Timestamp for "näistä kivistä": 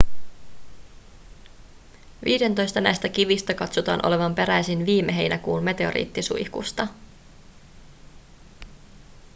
2.81-3.53